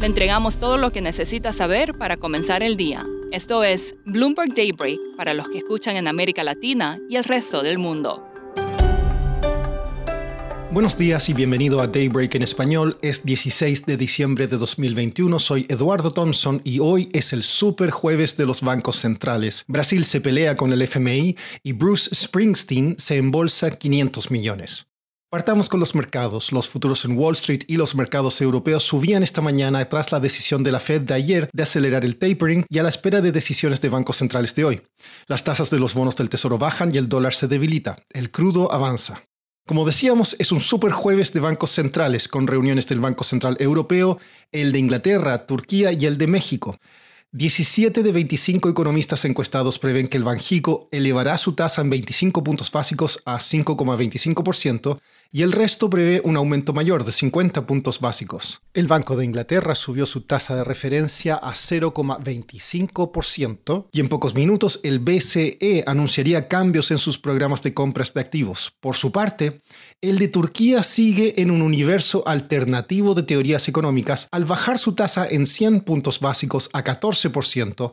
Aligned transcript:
Le 0.00 0.06
entregamos 0.06 0.56
todo 0.56 0.78
lo 0.78 0.92
que 0.92 1.02
necesita 1.02 1.52
saber 1.52 1.92
para 1.92 2.16
comenzar 2.16 2.62
el 2.62 2.78
día. 2.78 3.06
Esto 3.32 3.64
es 3.64 3.96
Bloomberg 4.06 4.54
Daybreak 4.54 4.98
para 5.14 5.34
los 5.34 5.46
que 5.50 5.58
escuchan 5.58 5.94
en 5.96 6.08
América 6.08 6.42
Latina 6.42 6.96
y 7.10 7.16
el 7.16 7.24
resto 7.24 7.62
del 7.62 7.76
mundo. 7.76 8.26
Buenos 10.70 10.96
días 10.96 11.28
y 11.28 11.34
bienvenido 11.34 11.82
a 11.82 11.86
Daybreak 11.86 12.34
en 12.36 12.42
español. 12.42 12.96
Es 13.02 13.26
16 13.26 13.84
de 13.84 13.98
diciembre 13.98 14.46
de 14.46 14.56
2021. 14.56 15.38
Soy 15.38 15.66
Eduardo 15.68 16.12
Thompson 16.12 16.62
y 16.64 16.78
hoy 16.78 17.10
es 17.12 17.34
el 17.34 17.42
super 17.42 17.90
jueves 17.90 18.38
de 18.38 18.46
los 18.46 18.62
bancos 18.62 18.96
centrales. 18.96 19.66
Brasil 19.68 20.06
se 20.06 20.22
pelea 20.22 20.56
con 20.56 20.72
el 20.72 20.80
FMI 20.80 21.36
y 21.62 21.72
Bruce 21.72 22.14
Springsteen 22.14 22.94
se 22.98 23.18
embolsa 23.18 23.72
500 23.72 24.30
millones. 24.30 24.89
Partamos 25.30 25.68
con 25.68 25.78
los 25.78 25.94
mercados. 25.94 26.50
Los 26.50 26.68
futuros 26.68 27.04
en 27.04 27.16
Wall 27.16 27.34
Street 27.34 27.60
y 27.68 27.76
los 27.76 27.94
mercados 27.94 28.40
europeos 28.40 28.82
subían 28.82 29.22
esta 29.22 29.40
mañana 29.40 29.84
tras 29.84 30.10
la 30.10 30.18
decisión 30.18 30.64
de 30.64 30.72
la 30.72 30.80
Fed 30.80 31.02
de 31.02 31.14
ayer 31.14 31.48
de 31.52 31.62
acelerar 31.62 32.04
el 32.04 32.16
tapering 32.16 32.64
y 32.68 32.80
a 32.80 32.82
la 32.82 32.88
espera 32.88 33.20
de 33.20 33.30
decisiones 33.30 33.80
de 33.80 33.90
bancos 33.90 34.16
centrales 34.16 34.56
de 34.56 34.64
hoy. 34.64 34.82
Las 35.28 35.44
tasas 35.44 35.70
de 35.70 35.78
los 35.78 35.94
bonos 35.94 36.16
del 36.16 36.28
Tesoro 36.28 36.58
bajan 36.58 36.92
y 36.92 36.98
el 36.98 37.08
dólar 37.08 37.32
se 37.32 37.46
debilita. 37.46 38.02
El 38.12 38.32
crudo 38.32 38.72
avanza. 38.72 39.22
Como 39.68 39.86
decíamos, 39.86 40.34
es 40.40 40.50
un 40.50 40.60
super 40.60 40.90
jueves 40.90 41.32
de 41.32 41.38
bancos 41.38 41.70
centrales 41.70 42.26
con 42.26 42.48
reuniones 42.48 42.88
del 42.88 42.98
Banco 42.98 43.22
Central 43.22 43.56
Europeo, 43.60 44.18
el 44.50 44.72
de 44.72 44.80
Inglaterra, 44.80 45.46
Turquía 45.46 45.92
y 45.92 46.06
el 46.06 46.18
de 46.18 46.26
México. 46.26 46.76
17 47.32 48.02
de 48.02 48.10
25 48.10 48.68
economistas 48.68 49.24
encuestados 49.24 49.78
prevén 49.78 50.08
que 50.08 50.16
el 50.16 50.24
Banjico 50.24 50.88
elevará 50.90 51.38
su 51.38 51.52
tasa 51.52 51.80
en 51.80 51.88
25 51.88 52.42
puntos 52.42 52.72
básicos 52.72 53.22
a 53.24 53.38
5,25% 53.38 54.98
y 55.30 55.42
el 55.42 55.52
resto 55.52 55.88
prevé 55.88 56.20
un 56.24 56.36
aumento 56.36 56.72
mayor 56.72 57.04
de 57.04 57.12
50 57.12 57.66
puntos 57.66 58.00
básicos. 58.00 58.62
El 58.74 58.88
Banco 58.88 59.14
de 59.14 59.24
Inglaterra 59.24 59.76
subió 59.76 60.06
su 60.06 60.22
tasa 60.22 60.56
de 60.56 60.64
referencia 60.64 61.36
a 61.36 61.52
0,25% 61.52 63.86
y 63.92 64.00
en 64.00 64.08
pocos 64.08 64.34
minutos 64.34 64.80
el 64.82 64.98
BCE 64.98 65.84
anunciaría 65.86 66.48
cambios 66.48 66.90
en 66.90 66.98
sus 66.98 67.16
programas 67.16 67.62
de 67.62 67.74
compras 67.74 68.12
de 68.12 68.22
activos. 68.22 68.72
Por 68.80 68.96
su 68.96 69.12
parte, 69.12 69.62
el 70.00 70.18
de 70.18 70.26
Turquía 70.26 70.82
sigue 70.82 71.40
en 71.40 71.52
un 71.52 71.62
universo 71.62 72.24
alternativo 72.26 73.14
de 73.14 73.22
teorías 73.22 73.68
económicas 73.68 74.26
al 74.32 74.46
bajar 74.46 74.78
su 74.78 74.96
tasa 74.96 75.28
en 75.30 75.46
100 75.46 75.82
puntos 75.82 76.18
básicos 76.18 76.70
a 76.72 76.82
14% 76.82 77.19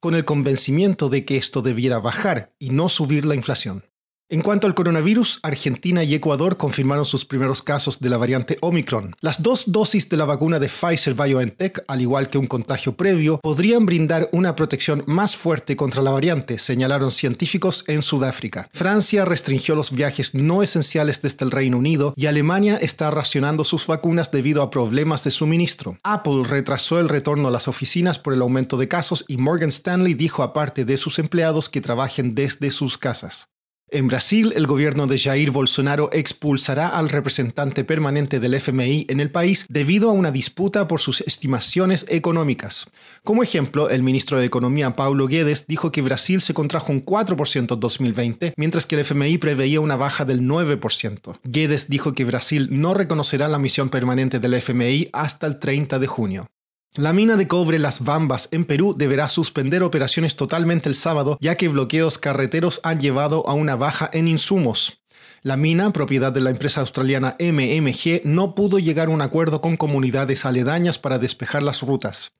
con 0.01 0.15
el 0.15 0.25
convencimiento 0.25 1.09
de 1.09 1.25
que 1.25 1.37
esto 1.37 1.61
debiera 1.61 1.99
bajar 1.99 2.53
y 2.59 2.69
no 2.69 2.89
subir 2.89 3.25
la 3.25 3.35
inflación. 3.35 3.83
En 4.29 4.41
cuanto 4.41 4.67
al 4.67 4.75
coronavirus, 4.75 5.39
Argentina 5.41 6.03
y 6.03 6.13
Ecuador 6.13 6.57
confirmaron 6.57 7.05
sus 7.05 7.23
primeros 7.23 7.61
casos 7.61 8.01
de 8.01 8.09
la 8.09 8.17
variante 8.17 8.57
Omicron. 8.59 9.15
Las 9.21 9.41
dos 9.41 9.71
dosis 9.71 10.09
de 10.09 10.17
la 10.17 10.25
vacuna 10.25 10.59
de 10.59 10.67
Pfizer 10.67 11.13
BioNTech, 11.13 11.85
al 11.87 12.01
igual 12.01 12.29
que 12.29 12.37
un 12.37 12.45
contagio 12.45 12.97
previo, 12.97 13.39
podrían 13.41 13.85
brindar 13.85 14.27
una 14.33 14.53
protección 14.53 15.05
más 15.07 15.37
fuerte 15.37 15.77
contra 15.77 16.01
la 16.01 16.11
variante, 16.11 16.59
señalaron 16.59 17.11
científicos 17.11 17.85
en 17.87 18.01
Sudáfrica. 18.01 18.67
Francia 18.73 19.23
restringió 19.23 19.75
los 19.75 19.93
viajes 19.93 20.35
no 20.35 20.61
esenciales 20.61 21.21
desde 21.21 21.45
el 21.45 21.51
Reino 21.51 21.77
Unido 21.77 22.13
y 22.17 22.25
Alemania 22.25 22.75
está 22.75 23.09
racionando 23.09 23.63
sus 23.63 23.87
vacunas 23.87 24.29
debido 24.29 24.61
a 24.61 24.69
problemas 24.69 25.23
de 25.23 25.31
suministro. 25.31 25.99
Apple 26.03 26.43
retrasó 26.43 26.99
el 26.99 27.07
retorno 27.07 27.47
a 27.47 27.51
las 27.51 27.69
oficinas 27.69 28.19
por 28.19 28.33
el 28.33 28.41
aumento 28.41 28.75
de 28.75 28.89
casos 28.89 29.23
y 29.29 29.37
Morgan 29.37 29.69
Stanley 29.69 30.15
dijo 30.15 30.43
aparte 30.43 30.83
de 30.83 30.97
sus 30.97 31.17
empleados 31.17 31.69
que 31.69 31.79
trabajen 31.79 32.35
desde 32.35 32.71
sus 32.71 32.97
casas. 32.97 33.47
En 33.89 34.09
Brasil, 34.09 34.51
el 34.53 34.67
gobierno 34.67 35.07
de 35.07 35.17
Jair 35.17 35.49
Bolsonaro 35.51 36.09
expulsará 36.11 36.89
al 36.89 37.07
representante 37.07 37.85
permanente 37.85 38.41
del 38.41 38.53
FMI 38.55 39.05
en 39.07 39.21
el 39.21 39.31
país 39.31 39.65
debido 39.69 40.09
a 40.09 40.11
una 40.11 40.29
disputa 40.29 40.89
por 40.89 40.99
sus 40.99 41.21
estimaciones 41.21 42.05
económicas. 42.09 42.87
Como 43.23 43.43
ejemplo, 43.43 43.89
el 43.89 44.03
ministro 44.03 44.39
de 44.39 44.45
Economía 44.45 44.97
Paulo 44.97 45.27
Guedes 45.27 45.67
dijo 45.67 45.93
que 45.93 46.01
Brasil 46.01 46.41
se 46.41 46.53
contrajo 46.53 46.91
un 46.91 47.05
4% 47.05 47.73
en 47.75 47.79
2020, 47.79 48.53
mientras 48.57 48.85
que 48.85 48.95
el 48.95 49.01
FMI 49.05 49.37
preveía 49.37 49.79
una 49.79 49.95
baja 49.95 50.25
del 50.25 50.41
9%. 50.41 51.39
Guedes 51.45 51.89
dijo 51.89 52.11
que 52.11 52.25
Brasil 52.25 52.67
no 52.69 52.93
reconocerá 52.93 53.47
la 53.47 53.57
misión 53.57 53.87
permanente 53.87 54.39
del 54.39 54.55
FMI 54.55 55.11
hasta 55.13 55.47
el 55.47 55.59
30 55.59 55.97
de 55.99 56.07
junio. 56.07 56.47
La 56.95 57.13
mina 57.13 57.35
de 57.35 57.47
cobre 57.47 57.77
Las 57.77 58.03
Bambas 58.03 58.49
en 58.51 58.65
Perú 58.65 58.95
deberá 58.97 59.29
suspender 59.29 59.83
operaciones 59.83 60.35
totalmente 60.35 60.89
el 60.89 60.95
sábado 60.95 61.37
ya 61.39 61.55
que 61.55 61.67
bloqueos 61.67 62.17
carreteros 62.17 62.79
han 62.83 62.99
llevado 62.99 63.47
a 63.47 63.53
una 63.53 63.75
baja 63.75 64.09
en 64.13 64.27
insumos. 64.27 65.01
La 65.43 65.57
mina, 65.57 65.93
propiedad 65.93 66.31
de 66.31 66.41
la 66.41 66.49
empresa 66.49 66.81
australiana 66.81 67.37
MMG, 67.39 68.21
no 68.25 68.55
pudo 68.55 68.79
llegar 68.79 69.07
a 69.07 69.11
un 69.11 69.21
acuerdo 69.21 69.61
con 69.61 69.77
comunidades 69.77 70.45
aledañas 70.45 70.97
para 70.97 71.19
despejar 71.19 71.61
las 71.61 71.81
rutas. 71.81 72.33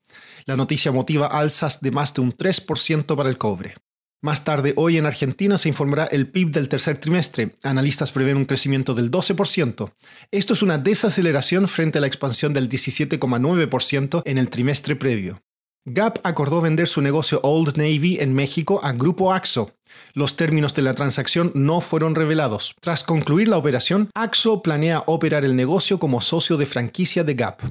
La 0.46 0.58
noticia 0.58 0.92
motiva 0.92 1.28
alzas 1.28 1.80
de 1.82 1.92
más 1.92 2.14
de 2.14 2.22
un 2.22 2.34
3% 2.34 3.16
para 3.16 3.30
el 3.30 3.38
cobre. 3.38 3.76
Más 4.24 4.44
tarde, 4.44 4.74
hoy 4.78 4.98
en 4.98 5.06
Argentina 5.06 5.60
se 5.60 5.70
informará 5.70 6.06
el 6.06 6.28
PIB 6.28 6.52
del 6.52 6.70
tercer 6.70 6.98
trimestre. 6.98 7.56
Analistas 7.62 8.12
prevén 8.12 8.38
un 8.38 8.46
crecimiento 8.46 8.96
del 8.96 9.12
12%. 9.12 9.92
Esto 10.32 10.54
es 10.54 10.64
una 10.64 10.80
desaceleración 10.80 11.68
frente 11.68 12.00
a 12.00 12.02
la 12.02 12.08
expansión 12.08 12.52
del 12.52 12.68
17,9% 12.68 14.24
en 14.26 14.38
el 14.40 14.50
trimestre 14.50 14.96
previo. 14.96 15.44
Gap 15.86 16.20
acordó 16.24 16.62
vender 16.62 16.88
su 16.88 17.02
negocio 17.02 17.40
Old 17.44 17.78
Navy 17.78 18.18
en 18.20 18.34
México 18.34 18.82
a 18.84 18.92
Grupo 18.92 19.34
Axo. 19.34 19.76
Los 20.14 20.36
términos 20.36 20.74
de 20.74 20.82
la 20.82 20.96
transacción 20.96 21.52
no 21.54 21.80
fueron 21.80 22.16
revelados. 22.16 22.76
Tras 22.82 23.04
concluir 23.04 23.48
la 23.48 23.58
operación, 23.58 24.10
Axo 24.16 24.64
planea 24.64 25.04
operar 25.06 25.46
el 25.46 25.56
negocio 25.56 26.00
como 26.00 26.22
socio 26.22 26.58
de 26.58 26.66
franquicia 26.66 27.24
de 27.24 27.36
Gap. 27.36 27.62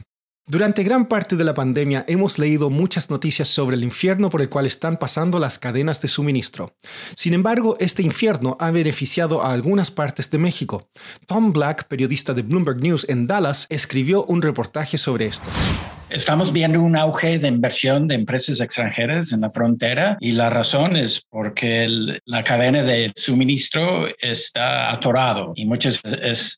Durante 0.48 0.84
gran 0.84 1.06
parte 1.06 1.34
de 1.34 1.42
la 1.42 1.54
pandemia 1.54 2.04
hemos 2.06 2.38
leído 2.38 2.70
muchas 2.70 3.10
noticias 3.10 3.48
sobre 3.48 3.74
el 3.74 3.82
infierno 3.82 4.30
por 4.30 4.40
el 4.40 4.48
cual 4.48 4.64
están 4.64 4.96
pasando 4.96 5.40
las 5.40 5.58
cadenas 5.58 6.00
de 6.02 6.06
suministro. 6.06 6.72
Sin 7.16 7.34
embargo, 7.34 7.76
este 7.80 8.04
infierno 8.04 8.56
ha 8.60 8.70
beneficiado 8.70 9.42
a 9.42 9.52
algunas 9.52 9.90
partes 9.90 10.30
de 10.30 10.38
México. 10.38 10.88
Tom 11.26 11.52
Black, 11.52 11.88
periodista 11.88 12.32
de 12.32 12.42
Bloomberg 12.42 12.80
News 12.80 13.06
en 13.08 13.26
Dallas, 13.26 13.66
escribió 13.70 14.24
un 14.26 14.40
reportaje 14.40 14.98
sobre 14.98 15.26
esto. 15.26 15.48
Estamos 16.08 16.52
viendo 16.52 16.80
un 16.80 16.96
auge 16.96 17.38
de 17.38 17.48
inversión 17.48 18.06
de 18.06 18.14
empresas 18.14 18.60
extranjeras 18.60 19.32
en 19.32 19.40
la 19.40 19.50
frontera 19.50 20.16
y 20.20 20.32
la 20.32 20.50
razón 20.50 20.96
es 20.96 21.20
porque 21.28 21.86
la 22.24 22.44
cadena 22.44 22.84
de 22.84 23.12
suministro 23.16 24.06
está 24.20 24.92
atorado 24.92 25.52
y 25.56 25.66
muchos 25.66 26.00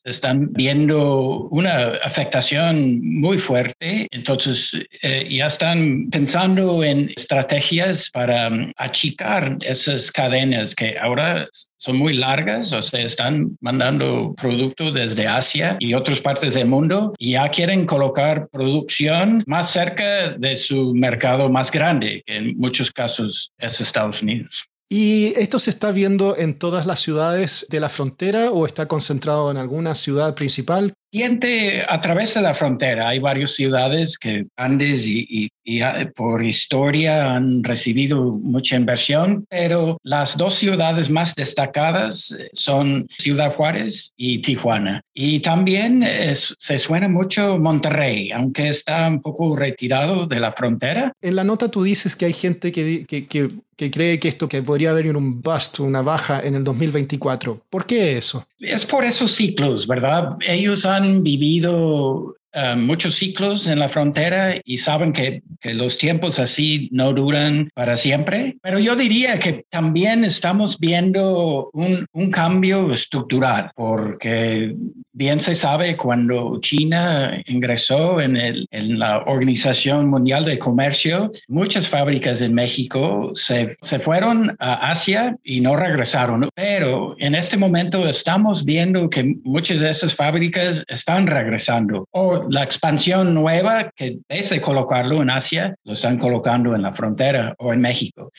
están 0.03 0.53
viendo 0.53 1.47
una 1.49 1.93
afectación 2.03 3.01
muy 3.03 3.39
fuerte. 3.39 4.07
Entonces 4.11 4.71
eh, 5.01 5.27
ya 5.29 5.47
están 5.47 6.09
pensando 6.11 6.83
en 6.83 7.11
estrategias 7.15 8.09
para 8.11 8.49
um, 8.49 8.71
achicar 8.77 9.57
esas 9.61 10.11
cadenas 10.11 10.75
que 10.75 10.97
ahora 10.97 11.47
son 11.79 11.97
muy 11.97 12.13
largas, 12.13 12.73
o 12.73 12.81
sea, 12.81 13.01
están 13.01 13.57
mandando 13.61 14.35
producto 14.35 14.91
desde 14.91 15.27
Asia 15.27 15.77
y 15.79 15.93
otras 15.93 16.19
partes 16.19 16.53
del 16.53 16.67
mundo 16.67 17.13
y 17.17 17.31
ya 17.31 17.49
quieren 17.49 17.85
colocar 17.85 18.49
producción 18.49 19.43
más 19.47 19.71
cerca 19.71 20.31
de 20.37 20.57
su 20.57 20.93
mercado 20.93 21.49
más 21.49 21.71
grande, 21.71 22.21
que 22.25 22.35
en 22.35 22.57
muchos 22.57 22.91
casos 22.91 23.53
es 23.57 23.79
Estados 23.79 24.21
Unidos. 24.21 24.65
¿Y 24.91 25.33
esto 25.37 25.59
se 25.59 25.69
está 25.69 25.91
viendo 25.91 26.35
en 26.35 26.57
todas 26.57 26.85
las 26.85 26.99
ciudades 26.99 27.65
de 27.69 27.79
la 27.79 27.89
frontera 27.89 28.51
o 28.51 28.65
está 28.65 28.87
concentrado 28.87 29.51
en 29.51 29.57
alguna 29.57 29.93
ciudad 29.93 30.33
principal? 30.33 30.93
Gente 31.11 31.83
atraviesa 31.87 32.41
la 32.41 32.53
frontera. 32.53 33.09
Hay 33.09 33.19
varias 33.19 33.55
ciudades 33.55 34.17
que 34.17 34.45
Andes 34.55 35.07
y, 35.07 35.49
ah, 35.81 36.09
por 36.15 36.43
historia 36.43 37.33
han 37.33 37.63
recibido 37.63 38.31
mucha 38.31 38.75
inversión, 38.75 39.45
pero 39.49 39.97
las 40.03 40.37
dos 40.37 40.55
ciudades 40.55 41.09
más 41.09 41.35
destacadas 41.35 42.31
eh, 42.31 42.49
son 42.53 43.07
Ciudad 43.17 43.53
Juárez 43.53 44.11
y 44.17 44.41
Tijuana. 44.41 45.01
Y 45.13 45.39
también 45.39 46.05
se 46.33 46.79
suena 46.79 47.07
mucho 47.07 47.57
Monterrey, 47.57 48.31
aunque 48.31 48.69
está 48.69 49.07
un 49.07 49.21
poco 49.21 49.55
retirado 49.55 50.25
de 50.25 50.39
la 50.39 50.51
frontera. 50.51 51.11
En 51.21 51.35
la 51.35 51.43
nota 51.43 51.69
tú 51.69 51.83
dices 51.83 52.15
que 52.15 52.25
hay 52.25 52.33
gente 52.33 52.71
que, 52.71 53.05
que, 53.05 53.27
que, 53.27 53.49
que 53.79 53.91
cree 53.91 54.19
que 54.19 54.27
esto 54.27 54.49
que 54.49 54.61
podría 54.61 54.89
haber 54.89 55.15
un 55.15 55.41
bust, 55.41 55.79
una 55.79 56.01
baja 56.01 56.41
en 56.41 56.55
el 56.55 56.65
2024. 56.65 57.61
¿Por 57.69 57.85
qué 57.85 58.17
eso? 58.17 58.45
Es 58.59 58.85
por 58.85 59.05
esos 59.05 59.31
ciclos, 59.31 59.87
¿verdad? 59.87 60.35
Ellos 60.45 60.85
han 60.85 60.98
vivido 61.23 62.38
eh, 62.51 62.75
muchos 62.75 63.15
ciclos 63.15 63.67
en 63.67 63.79
la 63.79 63.89
frontera 63.89 64.55
y 64.63 64.77
saben 64.77 65.13
que, 65.13 65.41
los 65.61 65.97
tiempos 65.97 66.39
así 66.39 66.87
no 66.93 67.11
duran 67.11 67.69
para 67.73 67.97
siempre. 67.97 68.55
Pero 68.61 68.79
yo 68.79 68.95
diría 68.95 69.39
que 69.39 69.65
también 69.69 70.23
estamos 70.23 70.79
viendo 70.79 71.69
un, 71.73 72.05
un 72.13 72.31
cambio 72.31 72.93
estructural, 72.93 73.69
porque 73.75 74.73
bien 75.11 75.41
se 75.41 75.53
sabe 75.53 75.97
cuando 75.97 76.59
China 76.61 77.43
ingresó 77.45 78.21
en, 78.21 78.37
el, 78.37 78.67
en 78.71 78.97
la 78.97 79.19
Organización 79.25 80.09
Mundial 80.09 80.45
de 80.45 80.57
Comercio, 80.57 81.33
muchas 81.49 81.89
fábricas 81.89 82.39
en 82.39 82.53
México 82.53 83.31
se, 83.33 83.75
se 83.81 83.99
fueron 83.99 84.55
a 84.59 84.89
Asia 84.89 85.35
y 85.43 85.59
no 85.59 85.75
regresaron. 85.75 86.49
Pero 86.55 87.17
en 87.19 87.35
este 87.35 87.57
momento 87.57 88.07
estamos 88.07 88.63
viendo 88.63 89.09
que 89.09 89.35
muchas 89.43 89.81
de 89.81 89.89
esas 89.89 90.15
fábricas 90.15 90.85
están 90.87 91.27
regresando 91.27 92.07
o 92.11 92.38
la 92.49 92.63
expansión 92.63 93.33
nueva 93.33 93.91
que 93.95 94.19
de 94.27 94.61
colocarlo 94.61 95.21
en 95.21 95.29
Asia, 95.29 95.75
lo 95.83 95.93
están 95.93 96.17
colocando 96.17 96.75
en 96.75 96.81
la 96.81 96.93
frontera 96.93 97.55
o 97.57 97.73
en 97.73 97.81
México. 97.81 98.31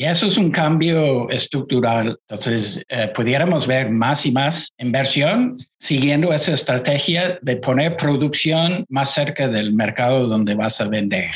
Y 0.00 0.04
eso 0.06 0.26
es 0.26 0.38
un 0.38 0.50
cambio 0.50 1.28
estructural. 1.28 2.18
Entonces, 2.26 2.82
eh, 2.88 3.10
pudiéramos 3.14 3.66
ver 3.66 3.90
más 3.90 4.24
y 4.24 4.32
más 4.32 4.72
inversión 4.78 5.58
siguiendo 5.78 6.32
esa 6.32 6.52
estrategia 6.52 7.38
de 7.42 7.56
poner 7.56 7.96
producción 7.96 8.86
más 8.88 9.12
cerca 9.12 9.46
del 9.48 9.74
mercado 9.74 10.26
donde 10.26 10.54
vas 10.54 10.80
a 10.80 10.88
vender. 10.88 11.30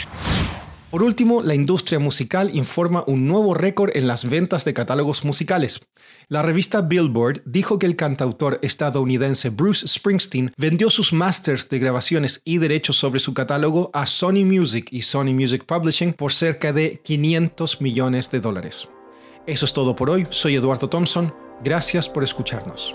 Por 0.95 1.03
último, 1.03 1.43
la 1.43 1.57
industria 1.57 1.99
musical 1.99 2.55
informa 2.55 3.03
un 3.09 3.27
nuevo 3.27 3.53
récord 3.53 3.91
en 3.97 4.07
las 4.07 4.31
ventas 4.31 4.65
de 4.65 4.75
catálogos 4.75 5.25
musicales. 5.25 5.81
La 6.29 6.41
revista 6.41 6.83
Billboard 6.83 7.43
dijo 7.45 7.81
que 7.81 7.87
el 7.87 7.97
cantautor 7.97 8.61
estadounidense 8.63 9.51
Bruce 9.51 9.89
Springsteen 9.89 10.53
vendió 10.57 10.91
sus 10.91 11.13
masters 11.13 11.69
de 11.69 11.81
grabaciones 11.81 12.43
y 12.45 12.59
derechos 12.59 12.95
sobre 12.95 13.19
su 13.19 13.35
catálogo 13.35 13.91
a 13.93 14.07
Sony 14.07 14.45
Music 14.45 14.87
y 14.93 15.03
Sony 15.03 15.35
Music 15.35 15.65
Publishing 15.67 16.13
por 16.13 16.33
cerca 16.33 16.73
de 16.73 17.01
500 17.03 17.81
millones 17.81 18.31
de 18.31 18.39
dólares. 18.39 18.89
Eso 19.49 19.65
es 19.65 19.73
todo 19.73 19.97
por 19.97 20.11
hoy, 20.11 20.29
soy 20.31 20.55
Eduardo 20.55 20.89
Thompson, 20.89 21.35
gracias 21.65 22.09
por 22.09 22.23
escucharnos. 22.23 22.95